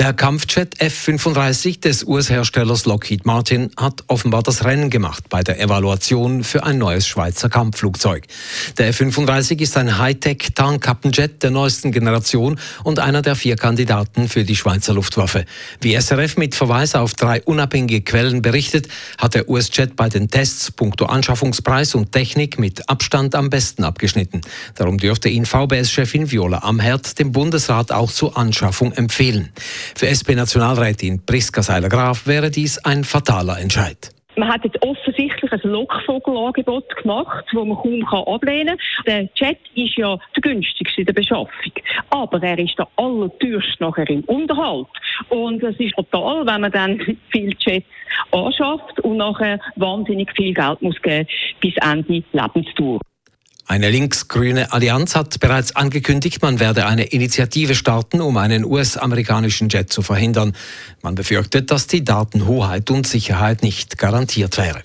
[0.00, 6.42] Der Kampfjet F-35 des US-Herstellers Lockheed Martin hat offenbar das Rennen gemacht bei der Evaluation
[6.42, 8.26] für ein neues Schweizer Kampfflugzeug.
[8.78, 14.56] Der F-35 ist ein Hightech-Tarnkappenjet der neuesten Generation und einer der vier Kandidaten für die
[14.56, 15.44] Schweizer Luftwaffe.
[15.82, 20.70] Wie SRF mit Verweis auf drei unabhängige Quellen berichtet, hat der US-Jet bei den Tests
[20.70, 24.40] punkto Anschaffungspreis und Technik mit Abstand am besten abgeschnitten.
[24.76, 29.50] Darum dürfte ihn VBS-Chefin Viola Amherd dem Bundesrat auch zur Anschaffung empfehlen.
[29.94, 34.10] Für SP-Nationalrätin Priska Seiler-Graf wäre dies ein fataler Entscheid.
[34.36, 39.04] Man hat jetzt offensichtlich ein Lockvogelangebot gemacht, das man kaum ablehnen kann.
[39.06, 41.72] Der Jet ist ja der günstigste in der Beschaffung.
[42.10, 44.86] Aber er ist der allerteuerste nachher im Unterhalt.
[45.28, 47.86] Und es ist fatal, wenn man dann viele Jets
[48.30, 51.26] anschafft und nachher wahnsinnig viel Geld muss geben
[51.60, 53.00] bis Ende Lebensdauer.
[53.70, 59.92] Eine links-grüne Allianz hat bereits angekündigt, man werde eine Initiative starten, um einen US-amerikanischen Jet
[59.92, 60.56] zu verhindern.
[61.02, 64.82] Man befürchtet, dass die Datenhoheit und Sicherheit nicht garantiert wäre.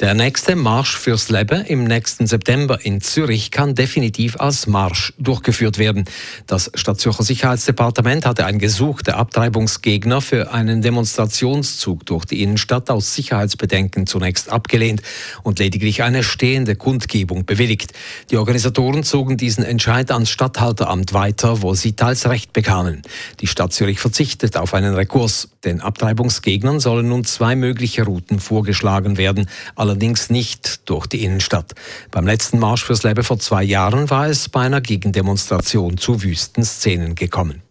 [0.00, 5.76] Der nächste Marsch fürs Leben im nächsten September in Zürich kann definitiv als Marsch durchgeführt
[5.76, 6.06] werden.
[6.46, 13.14] Das Stadtzürcher Sicherheitsdepartement hatte ein Gesuch der Abtreibungsgegner für einen Demonstrationszug durch die Innenstadt aus
[13.14, 15.02] Sicherheitsbedenken zunächst abgelehnt
[15.42, 17.92] und lediglich eine stehende Kundgebung bewilligt.
[18.30, 23.02] Die Organisatoren zogen diesen Entscheid ans Stadthalteramt weiter, wo sie teils Recht bekamen.
[23.40, 25.50] Die Stadt Zürich verzichtet auf einen Rekurs.
[25.62, 31.74] Den Abtreibungsgegnern sollen nun zwei mögliche Routen vorgeschlagen werden allerdings nicht durch die Innenstadt.
[32.10, 36.64] Beim letzten Marsch fürs Leben vor zwei Jahren war es bei einer Gegendemonstration zu wüsten
[36.64, 37.62] Szenen gekommen.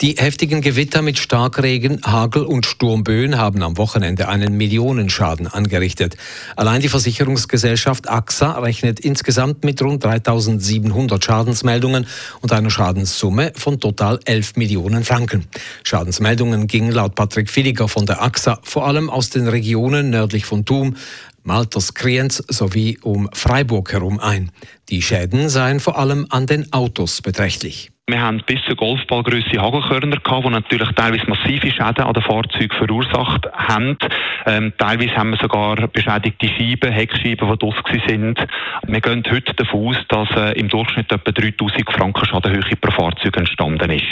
[0.00, 6.16] Die heftigen Gewitter mit Starkregen, Hagel und Sturmböen haben am Wochenende einen Millionenschaden angerichtet.
[6.56, 12.06] Allein die Versicherungsgesellschaft AXA rechnet insgesamt mit rund 3700 Schadensmeldungen
[12.40, 15.46] und einer Schadenssumme von total 11 Millionen Franken.
[15.84, 20.64] Schadensmeldungen gingen laut Patrick Villiger von der AXA vor allem aus den Regionen nördlich von
[20.64, 20.96] Thum,
[21.42, 24.52] Malters Kriens sowie um Freiburg herum ein.
[24.90, 27.90] Die Schäden seien vor allem an den Autos beträchtlich.
[28.10, 32.74] Wir haben bis zu Golfballgröße Hagelkörner gehabt, die natürlich teilweise massive Schäden an den Fahrzeugen
[32.74, 33.98] verursacht haben.
[34.46, 38.38] Ähm, teilweise haben wir sogar beschädigte Scheiben, Heckscheiben, die draussen sind.
[38.86, 43.36] Wir gehen heute davon aus, dass äh, im Durchschnitt etwa 3000 Franken Schadenhöhe pro Fahrzeug
[43.36, 44.06] entstanden ist.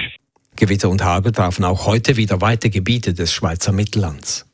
[0.57, 4.46] Gewitter und Hagel trafen auch heute wieder weite Gebiete des Schweizer Mittellands.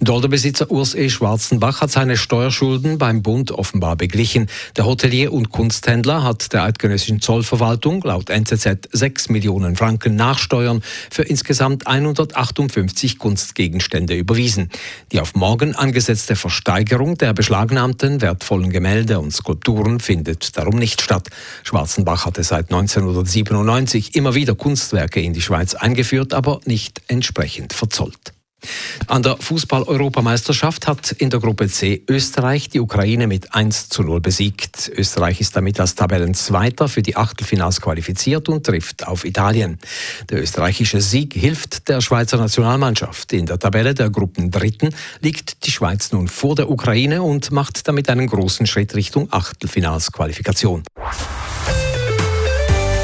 [0.00, 1.08] Dolderbesitzer Urs E.
[1.08, 4.48] Schwarzenbach hat seine Steuerschulden beim Bund offenbar beglichen.
[4.76, 11.22] Der Hotelier und Kunsthändler hat der eidgenössischen Zollverwaltung laut NZZ 6 Millionen Franken Nachsteuern für
[11.22, 14.70] insgesamt 158 Kunstgegenstände überwiesen.
[15.12, 21.30] Die auf morgen angesetzte Versteigerung der beschlagnahmten wertvollen Gemälde und Skulpturen findet darum nicht statt.
[21.62, 28.35] Schwarzenbach hatte seit 1997 immer wieder Kunstwerke in die Schweiz eingeführt, aber nicht entsprechend verzollt.
[29.08, 34.20] An der Fußball-Europameisterschaft hat in der Gruppe C Österreich die Ukraine mit 1 zu 0
[34.20, 34.90] besiegt.
[34.94, 39.78] Österreich ist damit als Tabellenzweiter für die Achtelfinals qualifiziert und trifft auf Italien.
[40.30, 43.32] Der österreichische Sieg hilft der Schweizer Nationalmannschaft.
[43.32, 47.86] In der Tabelle der Gruppen Dritten liegt die Schweiz nun vor der Ukraine und macht
[47.86, 50.82] damit einen großen Schritt Richtung Achtelfinalsqualifikation.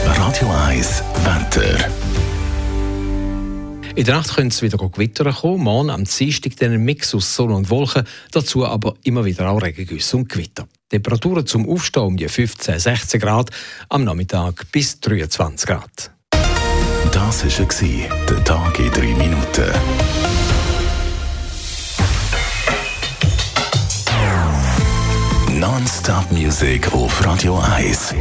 [0.04, 2.22] Radio 1 Wetter.
[3.94, 5.64] In der Nacht könnte es wieder gewittern kommen.
[5.64, 8.04] Morgen am Dienstag dann ein Mix aus Sonne und Wolken.
[8.30, 10.66] Dazu aber immer wieder auch Regengüsse und Gewitter.
[10.88, 13.50] Temperaturen zum Aufstehen um die 15, 16 Grad.
[13.91, 16.10] Am Nachmittag bis 23 Grad.
[17.12, 19.70] Das war der Tag in 3 Minuten.
[25.60, 28.14] Non-Stop-Musik auf Radio 1.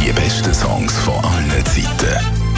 [0.00, 2.37] Die besten Songs von allen Zeiten